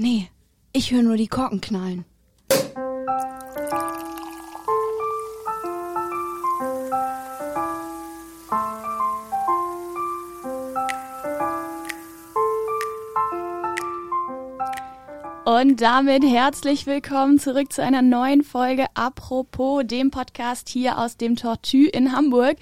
[0.00, 0.28] Nee,
[0.72, 2.04] ich höre nur die Korken knallen.
[15.44, 21.34] Und damit herzlich willkommen zurück zu einer neuen Folge Apropos, dem Podcast hier aus dem
[21.34, 22.56] Tortue in Hamburg.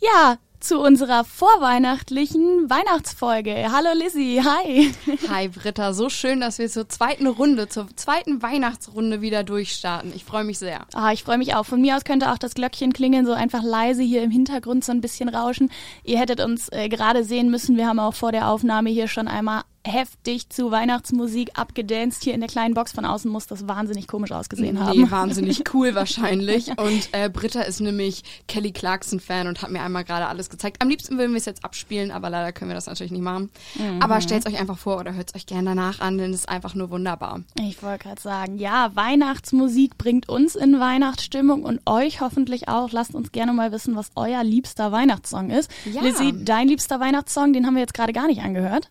[0.00, 3.72] Ja, zu unserer vorweihnachtlichen Weihnachtsfolge.
[3.72, 4.92] Hallo Lizzie, hi.
[5.28, 10.12] Hi Britta, so schön, dass wir zur zweiten Runde, zur zweiten Weihnachtsrunde wieder durchstarten.
[10.14, 10.86] Ich freue mich sehr.
[10.94, 11.64] Ah, ich freue mich auch.
[11.64, 14.92] Von mir aus könnte auch das Glöckchen klingeln, so einfach leise hier im Hintergrund so
[14.92, 15.70] ein bisschen rauschen.
[16.04, 17.76] Ihr hättet uns äh, gerade sehen müssen.
[17.76, 22.22] Wir haben auch vor der Aufnahme hier schon einmal heftig zu Weihnachtsmusik abgedanced.
[22.22, 25.10] Hier in der kleinen Box von außen muss das wahnsinnig komisch ausgesehen nee, haben.
[25.10, 26.68] wahnsinnig cool wahrscheinlich.
[26.78, 30.82] Und äh, Britta ist nämlich Kelly Clarkson-Fan und hat mir einmal gerade alles gezeigt.
[30.82, 33.50] Am liebsten würden wir es jetzt abspielen, aber leider können wir das natürlich nicht machen.
[33.76, 34.02] Mhm.
[34.02, 36.40] Aber stellt es euch einfach vor oder hört es euch gerne danach an, denn es
[36.40, 37.40] ist einfach nur wunderbar.
[37.58, 42.92] Ich wollte gerade sagen, ja, Weihnachtsmusik bringt uns in Weihnachtsstimmung und euch hoffentlich auch.
[42.92, 45.70] Lasst uns gerne mal wissen, was euer liebster Weihnachtssong ist.
[45.90, 46.02] Ja.
[46.02, 48.90] Lizzie, dein liebster Weihnachtssong, den haben wir jetzt gerade gar nicht angehört.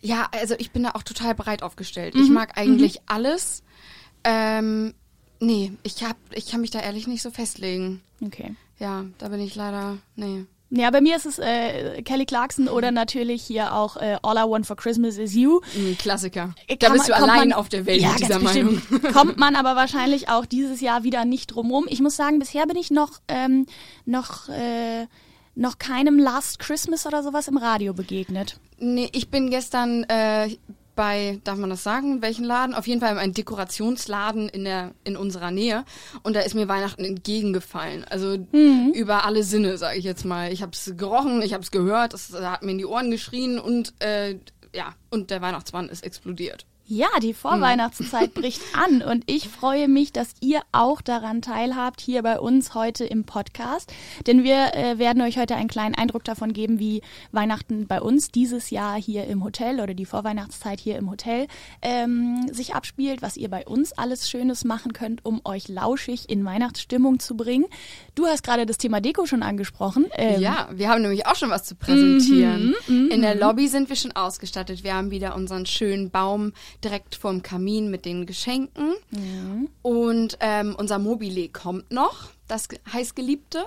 [0.00, 2.14] Ja, also ich bin da auch total breit aufgestellt.
[2.14, 2.22] Mhm.
[2.22, 3.04] Ich mag eigentlich mhm.
[3.06, 3.62] alles.
[4.24, 4.94] Ähm,
[5.40, 8.02] nee, ich hab, ich kann mich da ehrlich nicht so festlegen.
[8.24, 8.54] Okay.
[8.78, 10.46] Ja, da bin ich leider, nee.
[10.72, 14.48] Ja, bei mir ist es äh, Kelly Clarkson oder natürlich hier auch äh, All I
[14.48, 15.60] Want for Christmas is You.
[15.98, 16.54] Klassiker.
[16.68, 18.80] Äh, kann da bist man, du allein man, auf der Welt ja, mit dieser Meinung.
[19.12, 21.86] Kommt man aber wahrscheinlich auch dieses Jahr wieder nicht drumrum.
[21.88, 23.66] Ich muss sagen, bisher bin ich noch ähm,
[24.04, 25.08] noch äh,
[25.54, 28.58] noch keinem Last Christmas oder sowas im Radio begegnet.
[28.78, 30.56] Nee, ich bin gestern äh,
[31.00, 32.74] bei, darf man das sagen, welchen Laden?
[32.74, 35.84] Auf jeden Fall ein Dekorationsladen in der in unserer Nähe
[36.22, 38.04] und da ist mir Weihnachten entgegengefallen.
[38.04, 38.92] Also mhm.
[38.94, 40.52] über alle Sinne, sage ich jetzt mal.
[40.52, 43.58] Ich habe es gerochen, ich habe es gehört, es hat mir in die Ohren geschrien
[43.58, 44.38] und äh,
[44.74, 46.66] ja, und der Weihnachtsmann ist explodiert.
[46.92, 52.20] Ja, die Vorweihnachtszeit bricht an und ich freue mich, dass ihr auch daran teilhabt hier
[52.24, 53.92] bei uns heute im Podcast,
[54.26, 58.32] denn wir äh, werden euch heute einen kleinen Eindruck davon geben, wie Weihnachten bei uns
[58.32, 61.46] dieses Jahr hier im Hotel oder die Vorweihnachtszeit hier im Hotel
[61.80, 66.44] ähm, sich abspielt, was ihr bei uns alles Schönes machen könnt, um euch lauschig in
[66.44, 67.66] Weihnachtsstimmung zu bringen.
[68.16, 70.06] Du hast gerade das Thema Deko schon angesprochen.
[70.14, 72.74] Ähm, ja, wir haben nämlich auch schon was zu präsentieren.
[72.88, 74.82] Mm -hmm, in der Lobby sind wir schon ausgestattet.
[74.82, 76.52] Wir haben wieder unseren schönen Baum
[76.84, 78.94] direkt vorm Kamin mit den Geschenken.
[79.10, 79.66] Ja.
[79.82, 83.64] Und ähm, unser Mobile kommt noch, das heißgeliebte.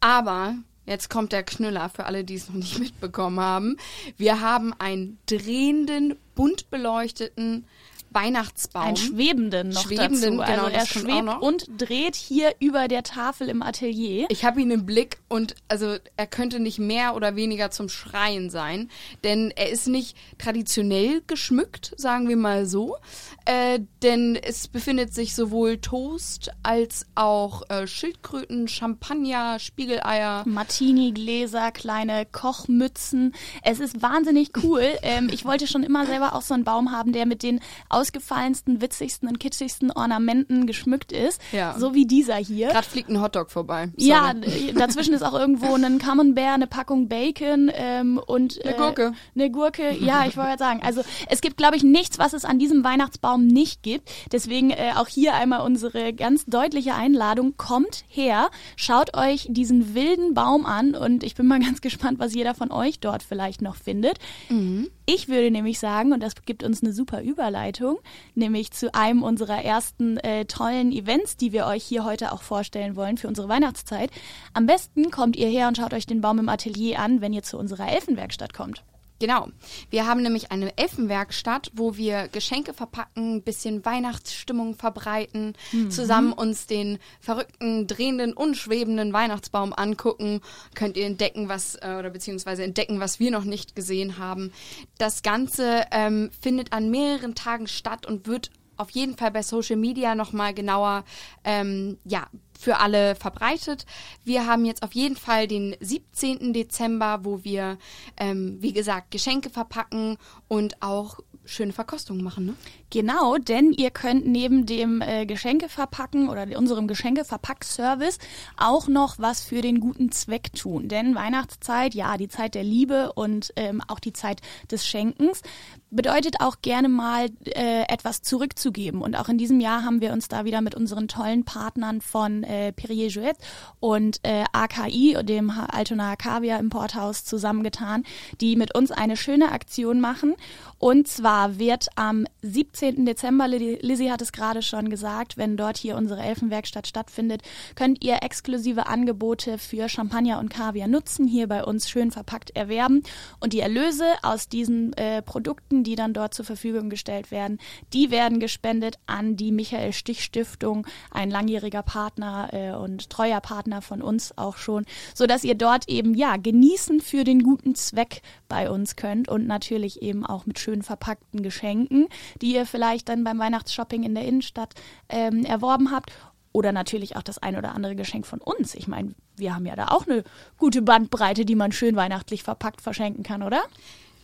[0.00, 0.54] Aber
[0.86, 3.76] jetzt kommt der Knüller für alle, die es noch nicht mitbekommen haben.
[4.16, 7.66] Wir haben einen drehenden, bunt beleuchteten
[8.10, 8.84] Weihnachtsbaum.
[8.84, 10.52] Ein schwebenden noch schwebenden, dazu.
[10.52, 14.26] Genau, also er schwebt und dreht hier über der Tafel im Atelier.
[14.30, 18.50] Ich habe ihn im Blick und also er könnte nicht mehr oder weniger zum Schreien
[18.50, 18.90] sein,
[19.24, 22.96] denn er ist nicht traditionell geschmückt, sagen wir mal so,
[23.44, 32.26] äh, denn es befindet sich sowohl Toast als auch äh, Schildkröten, Champagner, Spiegeleier, Martini-Gläser, kleine
[32.26, 33.34] Kochmützen.
[33.62, 34.82] Es ist wahnsinnig cool.
[35.02, 38.80] ähm, ich wollte schon immer selber auch so einen Baum haben, der mit den ausgefallensten,
[38.80, 41.40] witzigsten und kitschigsten Ornamenten geschmückt ist.
[41.52, 41.78] Ja.
[41.78, 42.68] So wie dieser hier.
[42.68, 43.90] Gerade fliegt ein Hotdog vorbei.
[43.96, 44.08] Sorry.
[44.08, 44.34] Ja,
[44.74, 49.02] dazwischen ist auch irgendwo ein Camembert, eine Packung Bacon ähm, und eine Gurke.
[49.02, 50.80] Äh, eine Gurke, ja, ich wollte sagen.
[50.82, 54.10] Also es gibt, glaube ich, nichts, was es an diesem Weihnachtsbaum nicht gibt.
[54.32, 57.56] Deswegen äh, auch hier einmal unsere ganz deutliche Einladung.
[57.56, 62.34] Kommt her, schaut euch diesen wilden Baum an und ich bin mal ganz gespannt, was
[62.34, 64.18] jeder von euch dort vielleicht noch findet.
[64.48, 64.90] Mhm.
[65.10, 67.98] Ich würde nämlich sagen, und das gibt uns eine super Überleitung,
[68.34, 72.94] nämlich zu einem unserer ersten äh, tollen Events, die wir euch hier heute auch vorstellen
[72.94, 74.10] wollen für unsere Weihnachtszeit.
[74.52, 77.42] Am besten kommt ihr her und schaut euch den Baum im Atelier an, wenn ihr
[77.42, 78.84] zu unserer Elfenwerkstatt kommt.
[79.20, 79.48] Genau.
[79.90, 85.90] Wir haben nämlich eine Elfenwerkstatt, wo wir Geschenke verpacken, bisschen Weihnachtsstimmung verbreiten, mhm.
[85.90, 90.40] zusammen uns den verrückten, drehenden, unschwebenden Weihnachtsbaum angucken.
[90.74, 94.52] Könnt ihr entdecken, was, äh, oder beziehungsweise entdecken, was wir noch nicht gesehen haben.
[94.98, 99.76] Das Ganze ähm, findet an mehreren Tagen statt und wird auf jeden Fall bei Social
[99.76, 101.04] Media nochmal genauer
[101.44, 102.28] ähm, ja,
[102.58, 103.86] für alle verbreitet.
[104.24, 106.52] Wir haben jetzt auf jeden Fall den 17.
[106.52, 107.78] Dezember, wo wir,
[108.16, 110.16] ähm, wie gesagt, Geschenke verpacken
[110.48, 112.54] und auch schöne Verkostungen machen, ne?
[112.90, 118.18] Genau, denn ihr könnt neben dem äh, Geschenke verpacken oder unserem Geschenke-Verpack-Service
[118.56, 120.88] auch noch was für den guten Zweck tun.
[120.88, 124.40] Denn Weihnachtszeit, ja, die Zeit der Liebe und ähm, auch die Zeit
[124.70, 125.42] des Schenkens
[125.90, 129.00] bedeutet auch gerne mal äh, etwas zurückzugeben.
[129.00, 132.42] Und auch in diesem Jahr haben wir uns da wieder mit unseren tollen Partnern von
[132.42, 133.36] äh, Perrier Jouet
[133.80, 138.04] und äh, AKI, dem Altona Kaviar Importhaus, zusammengetan,
[138.40, 140.34] die mit uns eine schöne Aktion machen.
[140.78, 143.04] Und zwar wird am 17.
[143.04, 147.42] Dezember, Lizzie hat es gerade schon gesagt, wenn dort hier unsere Elfenwerkstatt stattfindet,
[147.74, 153.02] könnt ihr exklusive Angebote für Champagner und Kaviar nutzen, hier bei uns schön verpackt erwerben.
[153.40, 157.58] Und die Erlöse aus diesen äh, Produkten, die dann dort zur Verfügung gestellt werden,
[157.92, 163.82] die werden gespendet an die Michael Stich Stiftung, ein langjähriger Partner äh, und treuer Partner
[163.82, 168.22] von uns auch schon, so dass ihr dort eben ja genießen für den guten Zweck
[168.48, 172.08] bei uns könnt und natürlich eben auch mit schön verpackten Geschenken,
[172.42, 174.74] die ihr vielleicht dann beim Weihnachtsshopping in der Innenstadt
[175.08, 176.12] ähm, erworben habt
[176.52, 178.74] oder natürlich auch das ein oder andere Geschenk von uns.
[178.74, 180.24] Ich meine, wir haben ja da auch eine
[180.58, 183.62] gute Bandbreite, die man schön weihnachtlich verpackt verschenken kann, oder?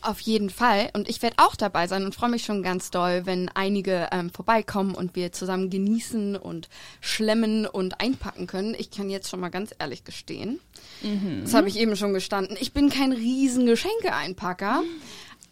[0.02, 0.91] Auf jeden Fall.
[0.93, 4.29] Und ich werde auch dabei sein und freue mich schon ganz doll, wenn einige ähm,
[4.29, 6.69] vorbeikommen und wir zusammen genießen und
[7.00, 8.75] schlemmen und einpacken können.
[8.76, 10.61] Ich kann jetzt schon mal ganz ehrlich gestehen.
[11.02, 11.40] Mhm.
[11.44, 12.58] Das habe ich eben schon gestanden.
[12.61, 14.82] Ich bin kein riesen Geschenke-Einpacker.
[14.82, 15.00] Mhm.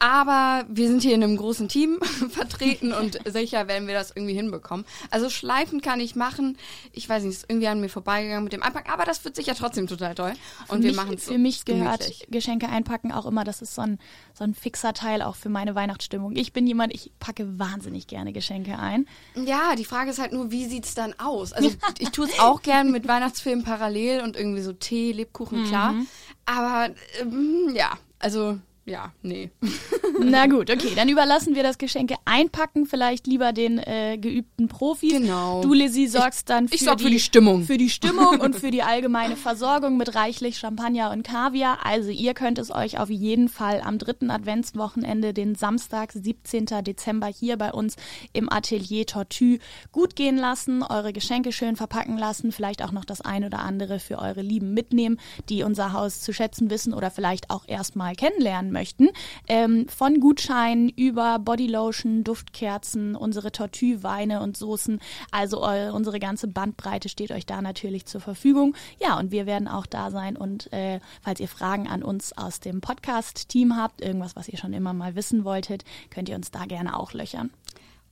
[0.02, 4.34] Aber wir sind hier in einem großen Team vertreten und sicher werden wir das irgendwie
[4.34, 4.84] hinbekommen.
[5.12, 6.58] Also Schleifen kann ich machen.
[6.90, 9.54] Ich weiß nicht, ist irgendwie an mir vorbeigegangen mit dem Einpacken, aber das wird sicher
[9.54, 10.32] trotzdem total toll.
[10.66, 12.26] Und für wir machen es Für mich gehört gemütlich.
[12.30, 14.00] Geschenke einpacken auch immer, das ist so ein,
[14.34, 16.34] so ein fixer Teil auch für meine Weihnachtsstimmung.
[16.34, 19.06] Ich bin jemand, ich packe wahnsinnig gerne Geschenke ein.
[19.36, 21.52] Ja, die Frage ist halt nur, wie sieht's dann aus?
[21.52, 21.70] Also
[22.00, 25.92] ich tue es auch gern mit Weihnachtsfilmen parallel und irgendwie so Tee, Lebkuchen, klar.
[25.92, 26.08] Mhm.
[26.44, 26.90] Aber
[27.20, 29.50] ähm, ja, also ja, nee.
[30.20, 35.12] Na gut, okay, dann überlassen wir das Geschenke einpacken vielleicht lieber den äh, geübten Profis.
[35.12, 35.62] Genau.
[35.62, 37.62] Du, Lizzie, sorgst dann für, ich sorg die, für die Stimmung.
[37.64, 41.86] Für die Stimmung und für die allgemeine Versorgung mit reichlich Champagner und Kaviar.
[41.86, 46.66] Also ihr könnt es euch auf jeden Fall am dritten Adventswochenende, den Samstag, 17.
[46.82, 47.94] Dezember, hier bei uns
[48.32, 49.58] im Atelier Tortue
[49.92, 54.00] gut gehen lassen, eure Geschenke schön verpacken lassen, vielleicht auch noch das ein oder andere
[54.00, 58.71] für eure Lieben mitnehmen, die unser Haus zu schätzen wissen oder vielleicht auch erstmal kennenlernen
[58.72, 59.10] möchten.
[59.46, 65.00] Ähm, von Gutscheinen über Bodylotion, Duftkerzen, unsere Tortue-Weine und Soßen.
[65.30, 68.74] Also äh, unsere ganze Bandbreite steht euch da natürlich zur Verfügung.
[69.00, 70.36] Ja, und wir werden auch da sein.
[70.36, 74.72] Und äh, falls ihr Fragen an uns aus dem Podcast-Team habt, irgendwas, was ihr schon
[74.72, 77.50] immer mal wissen wolltet, könnt ihr uns da gerne auch löchern.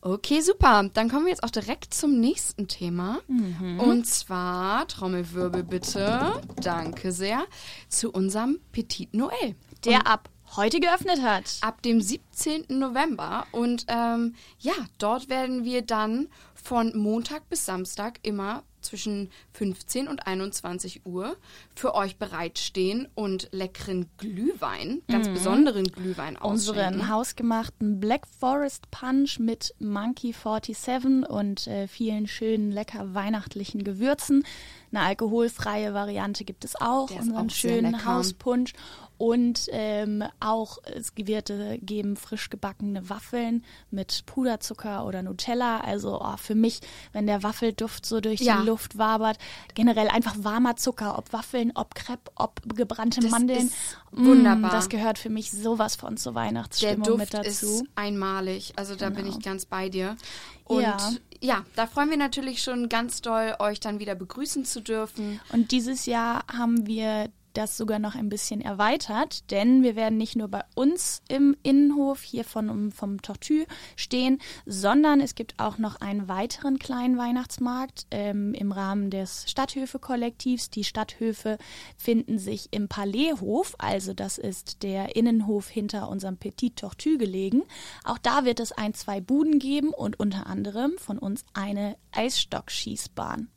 [0.02, 0.88] Okay, super.
[0.94, 3.18] Dann kommen wir jetzt auch direkt zum nächsten Thema.
[3.28, 3.80] Mhm.
[3.80, 7.42] Und zwar, Trommelwirbel bitte, danke sehr,
[7.88, 9.54] zu unserem Petit Noël.
[9.84, 11.58] Der und ab heute geöffnet hat.
[11.60, 12.64] Ab dem 17.
[12.68, 13.46] November.
[13.52, 20.26] Und ähm, ja, dort werden wir dann von Montag bis Samstag immer zwischen 15 und
[20.26, 21.36] 21 Uhr
[21.74, 25.34] für euch bereitstehen und leckeren Glühwein, ganz mhm.
[25.34, 26.94] besonderen Glühwein ausschenken.
[26.94, 34.44] Unseren hausgemachten Black Forest Punch mit Monkey 47 und äh, vielen schönen, lecker weihnachtlichen Gewürzen.
[34.92, 38.72] Eine alkoholfreie Variante gibt es auch, Der unseren auch schönen Hauspunsch.
[39.20, 45.80] Und ähm, auch es wird äh, geben frisch gebackene Waffeln mit Puderzucker oder Nutella.
[45.80, 46.80] Also oh, für mich,
[47.12, 48.58] wenn der Waffelduft so durch ja.
[48.58, 49.36] die Luft wabert,
[49.74, 53.70] generell einfach warmer Zucker, ob Waffeln, ob Crepe, ob gebrannte das Mandeln.
[54.12, 54.70] Mmh, wunderbar.
[54.70, 57.66] Das gehört für mich sowas von zur Weihnachtsstimmung der Duft mit dazu.
[57.66, 58.72] Ist einmalig.
[58.76, 59.20] Also da genau.
[59.20, 60.16] bin ich ganz bei dir.
[60.64, 60.98] Und ja.
[61.40, 65.40] ja, da freuen wir natürlich schon ganz doll, euch dann wieder begrüßen zu dürfen.
[65.52, 70.36] Und dieses Jahr haben wir das sogar noch ein bisschen erweitert, denn wir werden nicht
[70.36, 73.66] nur bei uns im Innenhof hier von, vom Tortue
[73.96, 80.70] stehen, sondern es gibt auch noch einen weiteren kleinen Weihnachtsmarkt ähm, im Rahmen des Stadthöfe-Kollektivs.
[80.70, 81.58] Die Stadthöfe
[81.96, 87.62] finden sich im Palaishof, also das ist der Innenhof hinter unserem Petit Tortue gelegen.
[88.04, 93.48] Auch da wird es ein, zwei Buden geben und unter anderem von uns eine Eisstockschießbahn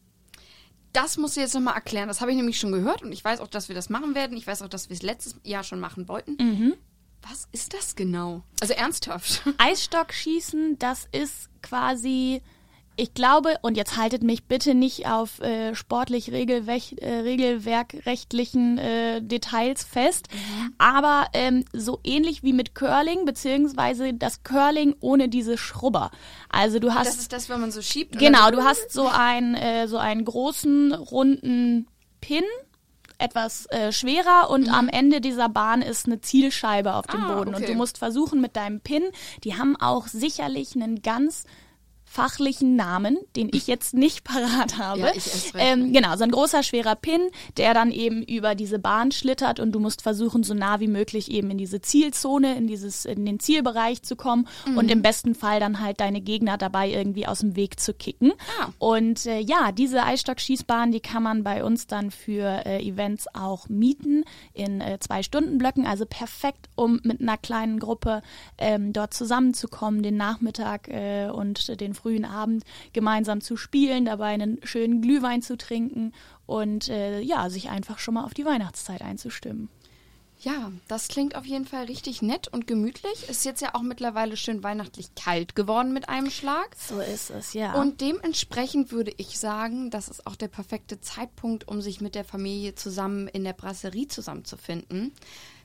[0.94, 2.08] das musst du jetzt nochmal erklären.
[2.08, 4.38] Das habe ich nämlich schon gehört und ich weiß auch, dass wir das machen werden.
[4.38, 6.38] Ich weiß auch, dass wir es letztes Jahr schon machen wollten.
[6.40, 6.76] Mhm.
[7.22, 8.44] Was ist das genau?
[8.62, 9.44] Also ernsthaft.
[9.58, 12.42] Eisstockschießen, das ist quasi
[12.96, 19.22] ich glaube, und jetzt haltet mich bitte nicht auf äh, sportlich regelwech, äh, regelwerkrechtlichen äh,
[19.22, 20.74] Details fest, mhm.
[20.78, 26.12] aber ähm, so ähnlich wie mit Curling, beziehungsweise das Curling ohne diese Schrubber.
[26.50, 27.08] Also du hast.
[27.08, 28.20] Das ist das, wenn man so schiebt.
[28.20, 31.88] Genau, du hast so einen, äh, so einen großen, runden
[32.22, 32.44] Pin
[33.18, 34.74] etwas äh, schwerer und mhm.
[34.74, 37.64] am Ende dieser Bahn ist eine Zielscheibe auf dem ah, Boden okay.
[37.64, 39.04] und du musst versuchen mit deinem Pin,
[39.44, 41.46] die haben auch sicherlich einen ganz
[42.14, 45.00] fachlichen Namen, den ich jetzt nicht parat habe.
[45.00, 45.12] Ja,
[45.56, 47.22] ähm, genau, so ein großer, schwerer Pin,
[47.58, 51.32] der dann eben über diese Bahn schlittert und du musst versuchen, so nah wie möglich
[51.32, 55.60] eben in diese Zielzone, in dieses, in den Zielbereich zu kommen und im besten Fall
[55.60, 58.34] dann halt deine Gegner dabei irgendwie aus dem Weg zu kicken.
[58.62, 58.70] Ah.
[58.78, 63.70] Und äh, ja, diese Eisstockschießbahn, die kann man bei uns dann für äh, Events auch
[63.70, 68.22] mieten in äh, zwei Stunden Blöcken, also perfekt, um mit einer kleinen Gruppe
[68.60, 74.60] ähm, dort zusammenzukommen, den Nachmittag äh, und den frühen Abend gemeinsam zu spielen, dabei einen
[74.64, 76.14] schönen Glühwein zu trinken
[76.46, 79.70] und äh, ja, sich einfach schon mal auf die Weihnachtszeit einzustimmen.
[80.44, 83.30] Ja, das klingt auf jeden Fall richtig nett und gemütlich.
[83.30, 86.76] Ist jetzt ja auch mittlerweile schön weihnachtlich kalt geworden mit einem Schlag.
[86.78, 87.80] So ist es, ja.
[87.80, 92.26] Und dementsprechend würde ich sagen, das ist auch der perfekte Zeitpunkt, um sich mit der
[92.26, 95.14] Familie zusammen in der Brasserie zusammenzufinden,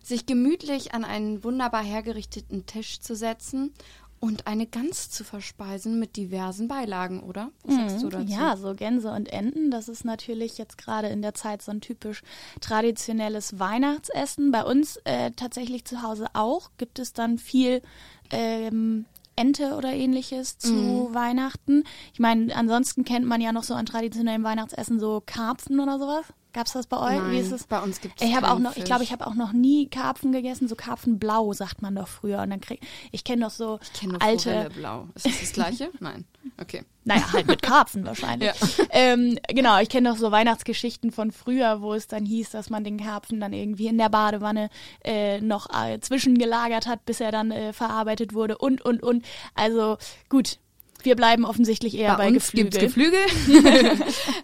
[0.00, 3.75] sich gemütlich an einen wunderbar hergerichteten Tisch zu setzen
[4.20, 7.50] und eine Gans zu verspeisen mit diversen Beilagen, oder?
[7.64, 8.25] Was sagst du dazu?
[8.25, 8.28] Mhm.
[8.30, 11.80] Ja, so Gänse und Enten, das ist natürlich jetzt gerade in der Zeit so ein
[11.80, 12.22] typisch
[12.60, 14.50] traditionelles Weihnachtsessen.
[14.50, 17.82] Bei uns äh, tatsächlich zu Hause auch gibt es dann viel
[18.30, 19.04] ähm,
[19.37, 21.14] Ente oder ähnliches zu Mhm.
[21.14, 21.84] Weihnachten.
[22.12, 26.25] Ich meine, ansonsten kennt man ja noch so an traditionellem Weihnachtsessen so Karpfen oder sowas.
[26.58, 27.22] Gab's das bei euch?
[27.30, 27.68] Wie Nein, ist es?
[27.68, 30.32] bei uns gibt's Ich habe auch noch, ich glaube, ich habe auch noch nie Karpfen
[30.32, 32.42] gegessen, so Karpfenblau sagt man doch früher.
[32.42, 32.80] Und dann krieg
[33.12, 35.08] ich kenne doch so Ich kenne nur alte, Forelle blau.
[35.14, 35.90] Ist das das gleiche?
[36.00, 36.24] Nein.
[36.60, 36.82] Okay.
[37.04, 38.50] naja, halt mit Karpfen wahrscheinlich.
[38.60, 38.86] Ja.
[38.90, 42.82] Ähm, genau, ich kenne noch so Weihnachtsgeschichten von früher, wo es dann hieß, dass man
[42.82, 44.68] den Karpfen dann irgendwie in der Badewanne
[45.04, 49.24] äh, noch äh, zwischengelagert hat, bis er dann äh, verarbeitet wurde und, und, und.
[49.54, 49.96] Also
[50.28, 50.58] gut,
[51.02, 52.81] wir bleiben offensichtlich eher bei, Bei uns Geflügel.
[52.81, 53.21] Geflügel.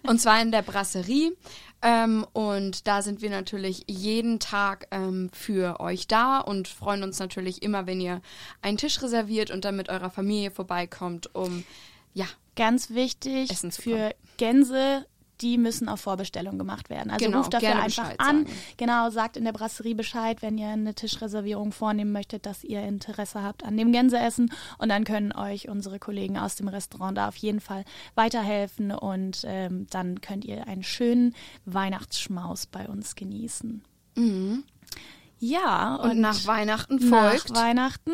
[0.07, 1.33] und zwar in der Brasserie.
[1.83, 7.19] Ähm, und da sind wir natürlich jeden Tag ähm, für euch da und freuen uns
[7.19, 8.23] natürlich immer, wenn ihr
[8.63, 11.65] einen Tisch reserviert und dann mit eurer Familie vorbeikommt, um
[12.15, 15.07] ja, Ganz wichtig für Gänse,
[15.45, 17.11] die müssen auf Vorbestellung gemacht werden.
[17.11, 18.47] Also Genau, ruft dafür einfach Bescheid an.
[18.47, 18.59] sagen.
[18.79, 23.43] Genau, sagt in der Brasserie Bescheid, wenn ihr eine Tischreservierung vornehmen möchtet, dass ihr Interesse
[23.43, 24.51] habt an dem Gänseessen.
[24.79, 27.85] Und dann können euch unsere Kollegen aus dem Restaurant da auf jeden Fall
[28.15, 28.91] weiterhelfen.
[28.91, 31.35] Und ähm, dann könnt ihr einen schönen
[31.67, 33.83] Weihnachtsschmaus bei uns genießen.
[35.47, 37.51] Ja, und, nach Weihnachten folgt.
[37.51, 38.13] nach Weihnachten.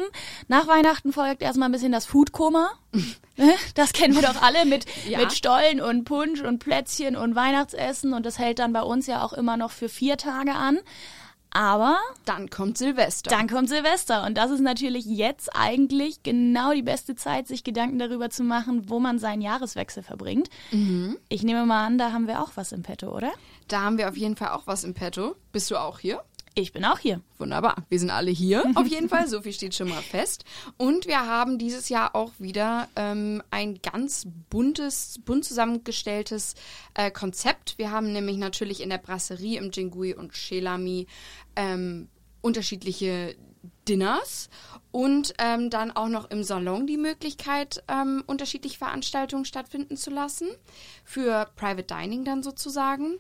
[0.49, 2.71] Nach Weihnachten folgt erstmal ein bisschen das Foodkoma.
[3.75, 5.19] das kennen wir doch alle mit, Ja.
[5.19, 8.13] mit Stollen und Punsch und Plätzchen und Weihnachtsessen.
[8.15, 10.79] Und das hält dann bei uns ja auch immer noch für vier Tage an.
[11.53, 11.97] Aber
[12.27, 13.29] dann kommt Silvester.
[13.29, 17.99] dann kommt Silvester und das ist natürlich jetzt eigentlich genau die beste Zeit, sich Gedanken
[17.99, 20.49] darüber zu machen, wo man seinen Jahreswechsel verbringt.
[21.29, 23.33] Ich nehme mal an, da haben wir auch was im Petto, oder?
[23.67, 25.35] Da haben wir auf jeden Fall auch was im Petto.
[25.51, 26.23] Bist du auch hier?
[26.55, 27.21] Ich bin auch hier.
[27.39, 27.77] Wunderbar.
[27.89, 29.29] Wir sind alle hier, auf jeden Fall.
[29.29, 30.45] So viel steht schon mal fest.
[30.77, 36.55] Und wir haben dieses Jahr auch wieder ähm, ein ganz buntes, bunt zusammengestelltes
[36.95, 37.79] äh, Konzept.
[37.79, 41.07] Wir haben nämlich natürlich in der Brasserie im Jingui und Shelami
[41.57, 42.09] ähm,
[42.41, 43.37] unterschiedliche
[43.89, 44.49] Dinners
[44.91, 50.49] und ähm, dann auch noch im Salon die Möglichkeit, ähm, unterschiedliche Veranstaltungen stattfinden zu lassen.
[51.05, 53.19] Für Private Dining dann sozusagen.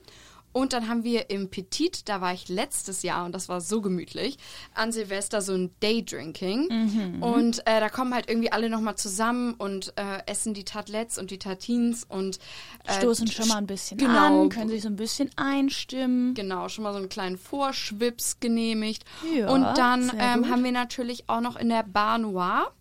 [0.52, 3.80] Und dann haben wir im Petit, da war ich letztes Jahr und das war so
[3.80, 4.36] gemütlich,
[4.74, 7.20] an Silvester so ein Daydrinking.
[7.20, 11.30] Und äh, da kommen halt irgendwie alle nochmal zusammen und äh, essen die Tartlets und
[11.30, 12.38] die Tartines und
[12.86, 14.42] äh, Stoßen schon mal ein bisschen genau.
[14.42, 16.34] an, können sich so ein bisschen einstimmen.
[16.34, 19.04] Genau, schon mal so einen kleinen Vorschwips genehmigt.
[19.34, 22.72] Ja, und dann ähm, haben wir natürlich auch noch in der Bar Noir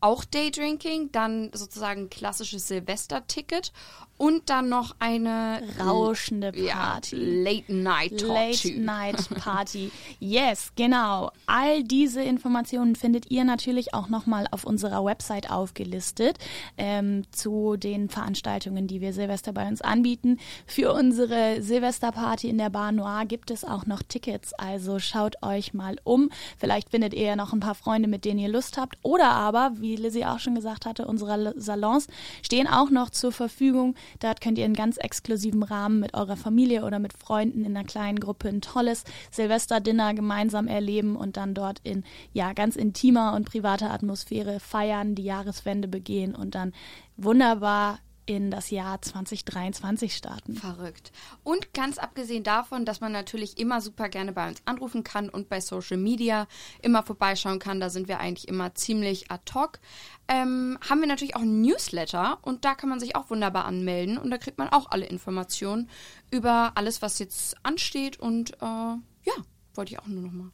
[0.00, 3.72] auch Daydrinking, dann sozusagen klassisches Silvester-Ticket
[4.18, 7.16] und dann noch eine Rauschende ja, Party.
[7.16, 8.80] Late Night Talk Late.
[8.80, 9.92] Night Party.
[10.18, 11.30] Yes, genau.
[11.46, 16.38] All diese Informationen findet ihr natürlich auch nochmal auf unserer Website aufgelistet
[16.76, 20.38] ähm, zu den Veranstaltungen, die wir Silvester bei uns anbieten.
[20.66, 25.74] Für unsere Silvesterparty in der Bar Noir gibt es auch noch Tickets, also schaut euch
[25.74, 26.30] mal um.
[26.58, 28.98] Vielleicht findet ihr ja noch ein paar Freunde, mit denen ihr Lust habt.
[29.02, 32.06] Oder aber, wie Lizzie auch schon gesagt hatte, unsere Salons
[32.42, 33.94] stehen auch noch zur Verfügung.
[34.20, 37.86] Dort könnt ihr in ganz exklusiven Rahmen mit eurer Familie oder mit Freunden in einer
[37.86, 43.44] kleinen Gruppe ein tolles Silvesterdinner gemeinsam erleben und dann dort in ja ganz intimer und
[43.44, 46.72] privater Atmosphäre feiern, die Jahreswende begehen und dann
[47.16, 50.54] wunderbar in das Jahr 2023 starten.
[50.54, 51.12] Verrückt.
[51.44, 55.48] Und ganz abgesehen davon, dass man natürlich immer super gerne bei uns anrufen kann und
[55.48, 56.46] bei Social Media
[56.82, 59.80] immer vorbeischauen kann, da sind wir eigentlich immer ziemlich ad hoc,
[60.28, 64.18] ähm, haben wir natürlich auch einen Newsletter und da kann man sich auch wunderbar anmelden
[64.18, 65.88] und da kriegt man auch alle Informationen
[66.30, 69.34] über alles, was jetzt ansteht und äh, ja,
[69.72, 70.50] wollte ich auch nur noch mal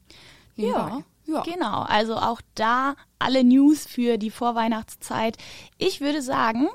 [0.55, 1.03] Ja.
[1.27, 1.41] Ja.
[1.41, 5.39] Genau, also auch da alle News für die Vorweihnachtszeit.
[5.79, 6.69] Ich würde sagen,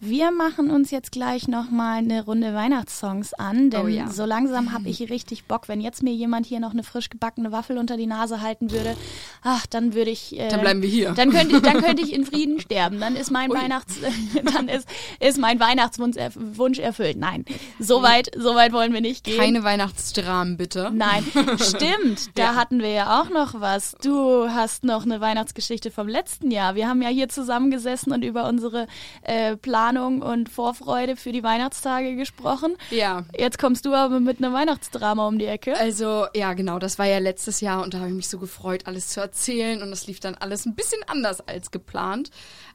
[0.00, 4.10] wir machen uns jetzt gleich nochmal eine Runde Weihnachtssongs an, denn oh ja.
[4.10, 5.68] so langsam habe ich richtig Bock.
[5.68, 8.96] Wenn jetzt mir jemand hier noch eine frisch gebackene Waffel unter die Nase halten würde,
[9.42, 10.38] ach, dann würde ich.
[10.38, 11.12] Äh, dann bleiben wir hier.
[11.12, 13.00] Dann könnte, dann könnte ich in Frieden sterben.
[13.00, 13.56] Dann ist mein Ui.
[13.56, 13.94] Weihnachts,
[14.54, 14.88] dann ist,
[15.20, 17.16] ist mein Weihnachtswunsch Wunsch erfüllt.
[17.16, 17.44] Nein,
[17.78, 19.38] so weit, so weit wollen wir nicht gehen.
[19.38, 20.90] Keine Weihnachtsdramen, bitte.
[20.92, 21.24] Nein,
[21.58, 22.36] stimmt.
[22.36, 22.54] Da ja.
[22.56, 23.94] hatten wir ja auch noch was.
[24.02, 26.74] Du hast noch eine Weihnachtsgeschichte vom letzten Jahr.
[26.74, 28.86] Wir haben ja hier zusammengesessen und über unsere
[29.22, 32.76] äh, Plan Planung und Vorfreude für die Weihnachtstage gesprochen.
[32.90, 33.26] Ja.
[33.36, 35.76] Jetzt kommst du aber mit einem Weihnachtsdrama um die Ecke.
[35.76, 38.86] Also, ja, genau, das war ja letztes Jahr und da habe ich mich so gefreut,
[38.86, 42.30] alles zu erzählen und das lief dann alles ein bisschen anders als geplant.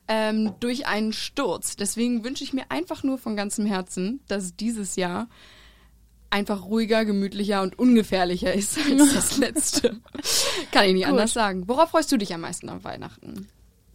[0.07, 1.75] Ähm, durch einen Sturz.
[1.75, 5.29] Deswegen wünsche ich mir einfach nur von ganzem Herzen, dass dieses Jahr
[6.29, 9.99] einfach ruhiger, gemütlicher und ungefährlicher ist als das letzte.
[10.71, 11.11] Kann ich nicht Gut.
[11.11, 11.67] anders sagen.
[11.67, 13.47] Worauf freust du dich am meisten an Weihnachten?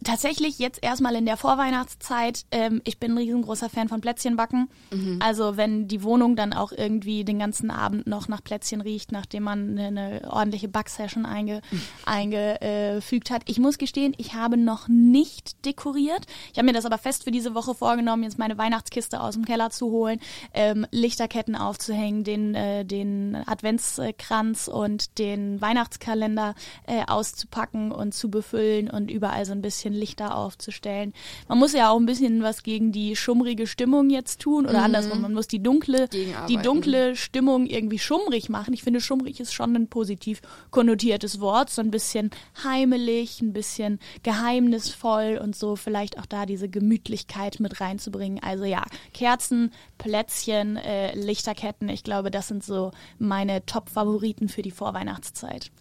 [0.05, 2.45] Tatsächlich jetzt erstmal in der Vorweihnachtszeit.
[2.51, 4.69] Ähm, ich bin ein riesengroßer Fan von Plätzchenbacken.
[4.91, 5.19] Mhm.
[5.21, 9.43] Also wenn die Wohnung dann auch irgendwie den ganzen Abend noch nach Plätzchen riecht, nachdem
[9.43, 11.81] man eine, eine ordentliche Backsession einge, mhm.
[12.05, 13.41] eingefügt hat.
[13.45, 16.25] Ich muss gestehen, ich habe noch nicht dekoriert.
[16.53, 19.45] Ich habe mir das aber fest für diese Woche vorgenommen, jetzt meine Weihnachtskiste aus dem
[19.45, 20.19] Keller zu holen,
[20.53, 26.53] ähm, Lichterketten aufzuhängen, den, äh, den Adventskranz und den Weihnachtskalender
[26.85, 31.13] äh, auszupacken und zu befüllen und überall so ein bisschen Lichter aufzustellen.
[31.47, 34.85] Man muss ja auch ein bisschen was gegen die schummrige Stimmung jetzt tun oder mhm.
[34.85, 36.07] andersrum, man muss die dunkle,
[36.49, 38.73] die dunkle Stimmung irgendwie schummrig machen.
[38.73, 42.31] Ich finde, schummrig ist schon ein positiv konnotiertes Wort, so ein bisschen
[42.63, 48.41] heimelig, ein bisschen geheimnisvoll und so vielleicht auch da diese Gemütlichkeit mit reinzubringen.
[48.43, 48.83] Also ja,
[49.13, 55.71] Kerzen, Plätzchen, äh, Lichterketten, ich glaube, das sind so meine Top-Favoriten für die Vorweihnachtszeit.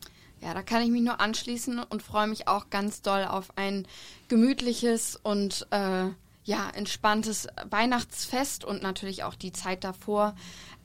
[0.45, 3.87] Ja, da kann ich mich nur anschließen und freue mich auch ganz doll auf ein
[4.29, 6.11] gemütliches und äh,
[6.45, 10.37] ja, entspanntes Weihnachtsfest und natürlich auch die Zeit davor.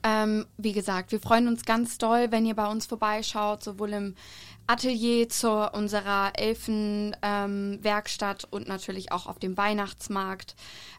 [0.02, 4.14] Ähm, wie gesagt, wir freuen uns ganz doll, wenn ihr bei uns vorbeischaut, sowohl im
[4.66, 10.54] Atelier zu unserer Elfenwerkstatt ähm, und natürlich auch auf dem Weihnachtsmarkt.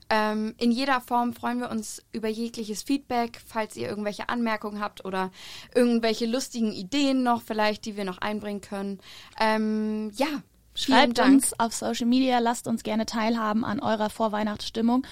[0.09, 5.05] Ähm, in jeder Form freuen wir uns über jegliches Feedback, falls ihr irgendwelche Anmerkungen habt
[5.05, 5.31] oder
[5.73, 8.99] irgendwelche lustigen Ideen noch vielleicht, die wir noch einbringen können.
[9.39, 10.27] Ähm, ja,
[10.73, 15.05] Schreibt uns auf Social Media, lasst uns gerne teilhaben an eurer Vorweihnachtsstimmung.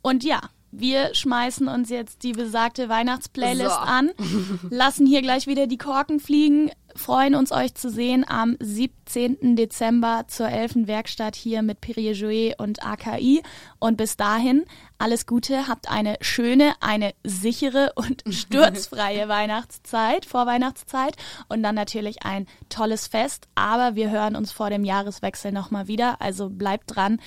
[0.00, 0.40] Und ja,
[0.72, 3.76] wir schmeißen uns jetzt die besagte Weihnachtsplaylist so.
[3.76, 4.10] an,
[4.70, 9.54] lassen hier gleich wieder die Korken fliegen, freuen uns euch zu sehen am 17.
[9.56, 13.42] Dezember zur Elfenwerkstatt hier mit Perrier Jouet und AKI.
[13.78, 14.64] Und bis dahin
[14.98, 21.16] alles Gute, habt eine schöne, eine sichere und sturzfreie Weihnachtszeit, Vorweihnachtszeit
[21.48, 23.46] und dann natürlich ein tolles Fest.
[23.54, 27.20] Aber wir hören uns vor dem Jahreswechsel nochmal wieder, also bleibt dran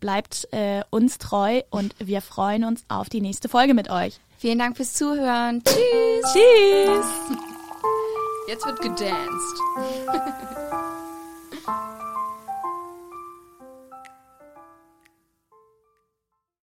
[0.00, 4.18] bleibt äh, uns treu und wir freuen uns auf die nächste Folge mit euch.
[4.38, 5.62] Vielen Dank fürs Zuhören.
[5.64, 6.32] Tschüss.
[6.32, 7.06] Tschüss.
[8.48, 9.60] Jetzt wird gedanced.